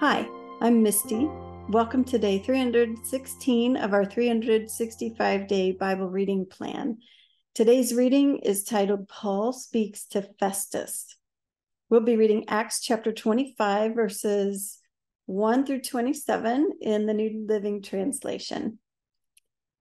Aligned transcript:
Hi, 0.00 0.26
I'm 0.62 0.82
Misty. 0.82 1.28
Welcome 1.68 2.04
to 2.04 2.18
day 2.18 2.38
316 2.38 3.76
of 3.76 3.92
our 3.92 4.06
365 4.06 5.46
day 5.46 5.72
Bible 5.72 6.08
reading 6.08 6.46
plan. 6.46 6.96
Today's 7.54 7.92
reading 7.92 8.38
is 8.38 8.64
titled 8.64 9.08
Paul 9.08 9.52
Speaks 9.52 10.06
to 10.06 10.22
Festus. 10.22 11.18
We'll 11.90 12.00
be 12.00 12.16
reading 12.16 12.46
Acts 12.48 12.80
chapter 12.80 13.12
25, 13.12 13.94
verses 13.94 14.78
1 15.26 15.66
through 15.66 15.82
27 15.82 16.70
in 16.80 17.04
the 17.04 17.12
New 17.12 17.44
Living 17.46 17.82
Translation. 17.82 18.78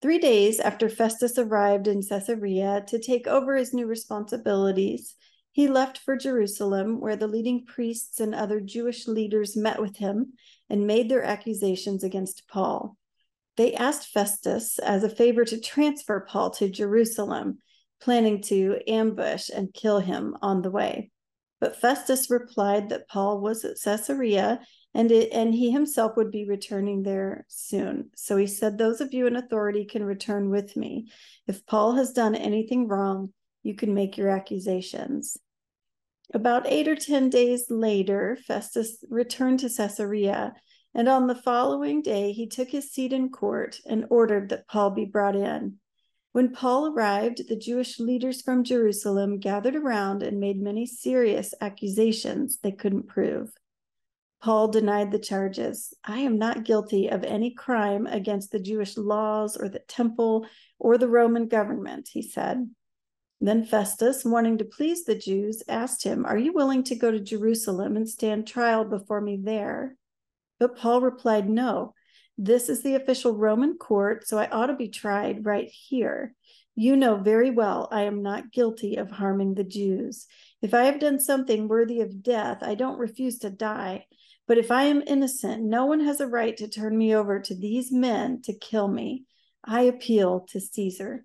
Three 0.00 0.18
days 0.18 0.60
after 0.60 0.88
Festus 0.88 1.36
arrived 1.36 1.88
in 1.88 2.00
Caesarea 2.00 2.82
to 2.88 2.98
take 2.98 3.26
over 3.26 3.54
his 3.54 3.74
new 3.74 3.86
responsibilities, 3.86 5.14
he 5.56 5.68
left 5.68 5.96
for 5.96 6.18
Jerusalem, 6.18 7.00
where 7.00 7.16
the 7.16 7.26
leading 7.26 7.64
priests 7.64 8.20
and 8.20 8.34
other 8.34 8.60
Jewish 8.60 9.08
leaders 9.08 9.56
met 9.56 9.80
with 9.80 9.96
him 9.96 10.34
and 10.68 10.86
made 10.86 11.08
their 11.08 11.24
accusations 11.24 12.04
against 12.04 12.46
Paul. 12.46 12.98
They 13.56 13.72
asked 13.72 14.08
Festus 14.08 14.78
as 14.78 15.02
a 15.02 15.08
favor 15.08 15.46
to 15.46 15.58
transfer 15.58 16.20
Paul 16.28 16.50
to 16.50 16.68
Jerusalem, 16.68 17.60
planning 18.02 18.42
to 18.42 18.80
ambush 18.86 19.48
and 19.48 19.72
kill 19.72 19.98
him 19.98 20.36
on 20.42 20.60
the 20.60 20.70
way. 20.70 21.10
But 21.58 21.80
Festus 21.80 22.28
replied 22.28 22.90
that 22.90 23.08
Paul 23.08 23.40
was 23.40 23.64
at 23.64 23.80
Caesarea 23.82 24.60
and, 24.92 25.10
it, 25.10 25.32
and 25.32 25.54
he 25.54 25.70
himself 25.70 26.18
would 26.18 26.30
be 26.30 26.44
returning 26.46 27.02
there 27.02 27.46
soon. 27.48 28.10
So 28.14 28.36
he 28.36 28.46
said, 28.46 28.76
Those 28.76 29.00
of 29.00 29.14
you 29.14 29.26
in 29.26 29.36
authority 29.36 29.86
can 29.86 30.04
return 30.04 30.50
with 30.50 30.76
me. 30.76 31.08
If 31.46 31.64
Paul 31.64 31.94
has 31.94 32.12
done 32.12 32.34
anything 32.34 32.88
wrong, 32.88 33.32
you 33.62 33.74
can 33.74 33.94
make 33.94 34.18
your 34.18 34.28
accusations. 34.28 35.38
About 36.34 36.66
eight 36.66 36.88
or 36.88 36.96
ten 36.96 37.30
days 37.30 37.66
later, 37.70 38.36
Festus 38.46 39.04
returned 39.08 39.60
to 39.60 39.68
Caesarea, 39.68 40.54
and 40.94 41.08
on 41.08 41.26
the 41.26 41.34
following 41.34 42.02
day 42.02 42.32
he 42.32 42.46
took 42.46 42.68
his 42.68 42.90
seat 42.90 43.12
in 43.12 43.30
court 43.30 43.78
and 43.86 44.06
ordered 44.10 44.48
that 44.48 44.66
Paul 44.66 44.90
be 44.90 45.04
brought 45.04 45.36
in. 45.36 45.78
When 46.32 46.52
Paul 46.52 46.88
arrived, 46.88 47.48
the 47.48 47.56
Jewish 47.56 47.98
leaders 47.98 48.42
from 48.42 48.64
Jerusalem 48.64 49.38
gathered 49.38 49.76
around 49.76 50.22
and 50.22 50.38
made 50.38 50.60
many 50.60 50.84
serious 50.84 51.54
accusations 51.60 52.58
they 52.58 52.72
couldn't 52.72 53.08
prove. 53.08 53.52
Paul 54.42 54.68
denied 54.68 55.12
the 55.12 55.18
charges. 55.18 55.94
I 56.04 56.18
am 56.18 56.38
not 56.38 56.64
guilty 56.64 57.08
of 57.08 57.24
any 57.24 57.52
crime 57.52 58.06
against 58.06 58.50
the 58.50 58.60
Jewish 58.60 58.98
laws 58.98 59.56
or 59.56 59.68
the 59.68 59.78
temple 59.78 60.46
or 60.78 60.98
the 60.98 61.08
Roman 61.08 61.48
government, 61.48 62.10
he 62.12 62.20
said. 62.20 62.68
Then 63.40 63.64
Festus, 63.64 64.24
wanting 64.24 64.58
to 64.58 64.64
please 64.64 65.04
the 65.04 65.14
Jews, 65.14 65.62
asked 65.68 66.02
him, 66.04 66.24
Are 66.24 66.38
you 66.38 66.52
willing 66.52 66.82
to 66.84 66.94
go 66.94 67.10
to 67.10 67.20
Jerusalem 67.20 67.96
and 67.96 68.08
stand 68.08 68.46
trial 68.46 68.84
before 68.84 69.20
me 69.20 69.36
there? 69.36 69.96
But 70.58 70.76
Paul 70.76 71.02
replied, 71.02 71.48
No, 71.48 71.94
this 72.38 72.68
is 72.68 72.82
the 72.82 72.94
official 72.94 73.36
Roman 73.36 73.76
court, 73.76 74.26
so 74.26 74.38
I 74.38 74.48
ought 74.48 74.66
to 74.66 74.76
be 74.76 74.88
tried 74.88 75.44
right 75.44 75.68
here. 75.68 76.34
You 76.74 76.96
know 76.96 77.16
very 77.16 77.50
well 77.50 77.88
I 77.90 78.02
am 78.02 78.22
not 78.22 78.52
guilty 78.52 78.96
of 78.96 79.10
harming 79.10 79.54
the 79.54 79.64
Jews. 79.64 80.26
If 80.60 80.74
I 80.74 80.84
have 80.84 81.00
done 81.00 81.20
something 81.20 81.68
worthy 81.68 82.00
of 82.00 82.22
death, 82.22 82.58
I 82.62 82.74
don't 82.74 82.98
refuse 82.98 83.38
to 83.40 83.50
die. 83.50 84.06
But 84.46 84.58
if 84.58 84.70
I 84.70 84.84
am 84.84 85.02
innocent, 85.06 85.62
no 85.62 85.86
one 85.86 86.00
has 86.00 86.20
a 86.20 86.26
right 86.26 86.56
to 86.58 86.68
turn 86.68 86.96
me 86.96 87.14
over 87.14 87.40
to 87.40 87.54
these 87.54 87.90
men 87.90 88.42
to 88.42 88.52
kill 88.52 88.88
me. 88.88 89.24
I 89.64 89.82
appeal 89.82 90.40
to 90.50 90.60
Caesar. 90.60 91.24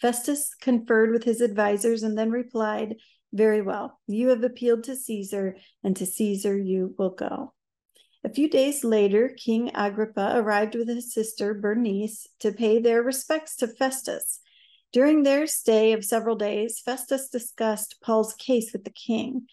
Festus 0.00 0.54
conferred 0.60 1.10
with 1.10 1.24
his 1.24 1.40
advisers 1.40 2.02
and 2.02 2.16
then 2.18 2.30
replied, 2.30 2.96
Very 3.32 3.62
well, 3.62 3.98
you 4.06 4.28
have 4.28 4.44
appealed 4.44 4.84
to 4.84 4.96
Caesar, 4.96 5.56
and 5.82 5.96
to 5.96 6.06
Caesar 6.06 6.56
you 6.56 6.94
will 6.98 7.10
go. 7.10 7.54
A 8.24 8.28
few 8.28 8.48
days 8.48 8.82
later, 8.82 9.28
King 9.36 9.70
Agrippa 9.74 10.32
arrived 10.34 10.74
with 10.74 10.88
his 10.88 11.14
sister 11.14 11.54
Bernice 11.54 12.26
to 12.40 12.52
pay 12.52 12.80
their 12.80 13.02
respects 13.02 13.56
to 13.56 13.68
Festus. 13.68 14.40
During 14.92 15.22
their 15.22 15.46
stay 15.46 15.92
of 15.92 16.04
several 16.04 16.36
days, 16.36 16.80
Festus 16.80 17.28
discussed 17.28 18.00
Paul's 18.02 18.34
case 18.34 18.72
with 18.72 18.84
the 18.84 18.90
king. 18.90 19.46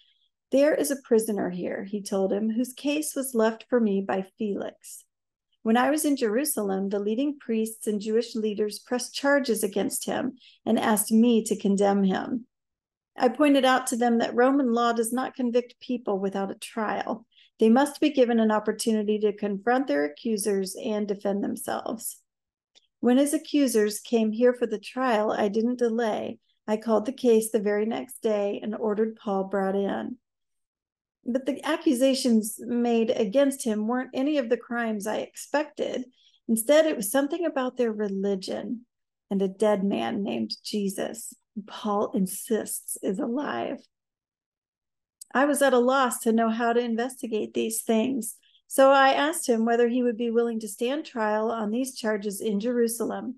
There 0.51 0.73
is 0.73 0.91
a 0.91 1.01
prisoner 1.03 1.49
here, 1.49 1.83
he 1.83 2.01
told 2.01 2.33
him, 2.33 2.49
whose 2.49 2.73
case 2.73 3.15
was 3.15 3.35
left 3.35 3.65
for 3.69 3.79
me 3.79 4.01
by 4.01 4.25
Felix. 4.37 5.05
When 5.63 5.77
I 5.77 5.89
was 5.91 6.03
in 6.03 6.17
Jerusalem, 6.17 6.89
the 6.89 6.99
leading 6.99 7.39
priests 7.39 7.87
and 7.87 8.01
Jewish 8.01 8.35
leaders 8.35 8.79
pressed 8.79 9.15
charges 9.15 9.63
against 9.63 10.05
him 10.05 10.37
and 10.65 10.77
asked 10.77 11.09
me 11.09 11.41
to 11.45 11.55
condemn 11.55 12.03
him. 12.03 12.47
I 13.17 13.29
pointed 13.29 13.63
out 13.63 13.87
to 13.87 13.95
them 13.95 14.17
that 14.17 14.35
Roman 14.35 14.73
law 14.73 14.91
does 14.91 15.13
not 15.13 15.35
convict 15.35 15.79
people 15.79 16.19
without 16.19 16.51
a 16.51 16.55
trial. 16.55 17.25
They 17.59 17.69
must 17.69 18.01
be 18.01 18.09
given 18.09 18.41
an 18.41 18.51
opportunity 18.51 19.17
to 19.19 19.31
confront 19.31 19.87
their 19.87 20.03
accusers 20.03 20.75
and 20.75 21.07
defend 21.07 21.43
themselves. 21.43 22.17
When 22.99 23.17
his 23.17 23.33
accusers 23.33 23.99
came 23.99 24.33
here 24.33 24.53
for 24.53 24.67
the 24.67 24.79
trial, 24.79 25.31
I 25.31 25.47
didn't 25.47 25.79
delay. 25.79 26.39
I 26.67 26.75
called 26.75 27.05
the 27.05 27.13
case 27.13 27.51
the 27.51 27.59
very 27.59 27.85
next 27.85 28.21
day 28.21 28.59
and 28.61 28.75
ordered 28.75 29.15
Paul 29.15 29.45
brought 29.45 29.75
in 29.75 30.17
but 31.25 31.45
the 31.45 31.63
accusations 31.63 32.59
made 32.59 33.09
against 33.09 33.63
him 33.63 33.87
weren't 33.87 34.11
any 34.13 34.37
of 34.37 34.49
the 34.49 34.57
crimes 34.57 35.07
I 35.07 35.17
expected. 35.17 36.05
Instead, 36.47 36.85
it 36.85 36.97
was 36.97 37.11
something 37.11 37.45
about 37.45 37.77
their 37.77 37.91
religion 37.91 38.85
and 39.31 39.41
a 39.41 39.47
dead 39.47 39.83
man 39.83 40.23
named 40.23 40.55
Jesus. 40.63 41.33
Paul 41.65 42.11
insists 42.13 42.97
is 43.01 43.19
alive. 43.19 43.77
I 45.33 45.45
was 45.45 45.61
at 45.61 45.73
a 45.73 45.79
loss 45.79 46.19
to 46.19 46.31
know 46.31 46.49
how 46.49 46.73
to 46.73 46.79
investigate 46.79 47.53
these 47.53 47.81
things. 47.81 48.35
So 48.67 48.91
I 48.91 49.13
asked 49.13 49.47
him 49.47 49.65
whether 49.65 49.87
he 49.87 50.03
would 50.03 50.17
be 50.17 50.31
willing 50.31 50.59
to 50.59 50.67
stand 50.67 51.05
trial 51.05 51.51
on 51.51 51.71
these 51.71 51.95
charges 51.95 52.41
in 52.41 52.59
Jerusalem. 52.59 53.35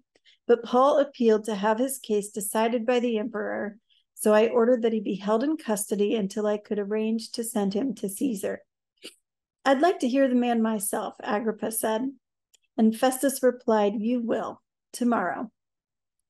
But 0.47 0.63
Paul 0.63 0.99
appealed 0.99 1.45
to 1.45 1.55
have 1.55 1.79
his 1.79 1.99
case 1.99 2.29
decided 2.29 2.85
by 2.85 2.99
the 2.99 3.17
emperor 3.17 3.77
so 4.15 4.33
I 4.33 4.47
ordered 4.47 4.81
that 4.81 4.93
he 4.93 5.01
be 5.01 5.15
held 5.15 5.43
in 5.43 5.57
custody 5.57 6.15
until 6.15 6.47
I 6.47 6.57
could 6.57 6.79
arrange 6.79 7.31
to 7.33 7.43
send 7.43 7.73
him 7.73 7.93
to 7.95 8.09
Caesar. 8.09 8.61
I'd 9.65 9.81
like 9.81 9.99
to 9.99 10.07
hear 10.07 10.27
the 10.27 10.35
man 10.35 10.61
myself, 10.61 11.15
Agrippa 11.21 11.71
said. 11.71 12.11
And 12.77 12.97
Festus 12.97 13.43
replied, 13.43 13.93
You 13.99 14.21
will, 14.21 14.61
tomorrow. 14.93 15.51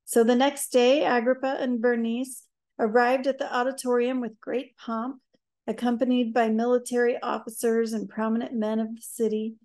So 0.04 0.24
the 0.24 0.36
next 0.36 0.70
day, 0.72 1.06
Agrippa 1.06 1.58
and 1.60 1.82
Bernice 1.82 2.44
arrived 2.80 3.28
at 3.28 3.38
the 3.38 3.54
auditorium 3.56 4.20
with 4.20 4.42
great 4.42 4.76
pomp, 4.78 5.22
accompanied 5.68 6.34
by 6.34 6.50
military 6.50 7.22
officers 7.22 7.94
and 7.94 8.10
prominent 8.10 8.54
men 8.54 8.80
of 8.80 8.96
the 8.96 9.02
city. 9.02 9.56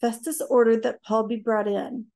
Festus 0.00 0.40
ordered 0.40 0.82
that 0.82 1.02
Paul 1.02 1.26
be 1.26 1.36
brought 1.36 1.68
in. 1.68 2.06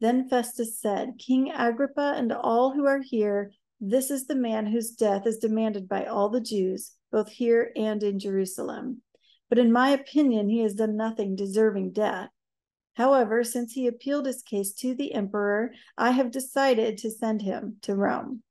Then 0.00 0.28
Festus 0.28 0.78
said, 0.78 1.18
King 1.18 1.52
Agrippa 1.52 2.14
and 2.16 2.32
all 2.32 2.72
who 2.72 2.86
are 2.86 3.00
here, 3.00 3.52
this 3.80 4.10
is 4.10 4.26
the 4.26 4.34
man 4.34 4.66
whose 4.66 4.90
death 4.90 5.26
is 5.26 5.38
demanded 5.38 5.88
by 5.88 6.04
all 6.04 6.28
the 6.28 6.40
Jews, 6.40 6.92
both 7.10 7.30
here 7.30 7.72
and 7.74 8.02
in 8.02 8.18
Jerusalem. 8.18 9.00
But 9.48 9.58
in 9.58 9.72
my 9.72 9.90
opinion, 9.90 10.50
he 10.50 10.58
has 10.60 10.74
done 10.74 10.96
nothing 10.96 11.34
deserving 11.34 11.92
death. 11.92 12.28
However, 12.94 13.42
since 13.42 13.72
he 13.72 13.86
appealed 13.86 14.26
his 14.26 14.42
case 14.42 14.74
to 14.74 14.94
the 14.94 15.14
emperor, 15.14 15.72
I 15.96 16.10
have 16.10 16.30
decided 16.30 16.98
to 16.98 17.10
send 17.10 17.40
him 17.40 17.76
to 17.82 17.94
Rome. 17.94 18.42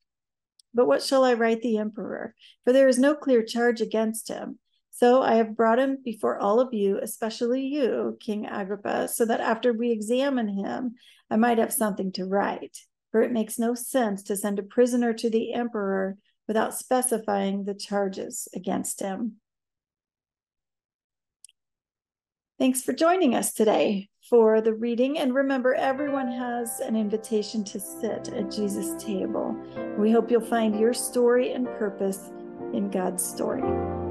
But 0.74 0.88
what 0.88 1.04
shall 1.04 1.24
I 1.24 1.36
write 1.36 1.62
the 1.62 1.78
emperor? 1.78 2.34
For 2.64 2.74
there 2.74 2.88
is 2.88 2.98
no 2.98 3.14
clear 3.14 3.44
charge 3.44 3.82
against 3.82 4.30
him. 4.30 4.58
So 4.90 5.22
I 5.22 5.36
have 5.36 5.56
brought 5.56 5.80
him 5.80 6.00
before 6.04 6.40
all 6.40 6.60
of 6.60 6.74
you, 6.74 7.00
especially 7.02 7.62
you, 7.62 8.18
King 8.20 8.48
Agrippa, 8.48 9.08
so 9.08 9.26
that 9.26 9.40
after 9.40 9.74
we 9.74 9.92
examine 9.92 10.48
him, 10.48 10.96
I 11.30 11.36
might 11.36 11.60
have 11.60 11.72
something 11.72 12.12
to 12.14 12.26
write 12.26 12.78
for 13.12 13.22
it 13.22 13.32
makes 13.32 13.60
no 13.60 13.74
sense 13.74 14.24
to 14.24 14.38
send 14.38 14.60
a 14.60 14.64
prisoner 14.64 15.14
to 15.14 15.30
the 15.30 15.54
emperor 15.54 16.18
without 16.48 16.76
specifying 16.76 17.66
the 17.66 17.74
charges 17.74 18.48
against 18.56 19.00
him. 19.02 19.36
Thanks 22.58 22.82
for 22.82 22.92
joining 22.92 23.36
us 23.36 23.54
today 23.54 24.10
for 24.30 24.60
the 24.60 24.74
reading. 24.74 25.18
And 25.18 25.34
remember, 25.34 25.74
everyone 25.76 26.30
has 26.30 26.82
an 26.82 26.98
invitation 26.98 27.64
to 27.64 27.80
sit 27.80 28.34
at 28.34 28.52
Jesus' 28.52 29.02
table. 29.02 29.56
We 29.98 30.12
hope 30.12 30.30
you'll 30.30 30.42
find 30.42 30.78
your 30.78 30.94
story 30.94 31.54
and 31.54 31.66
purpose 31.66 32.32
in 32.74 32.90
God's 32.90 33.24
story. 33.24 34.09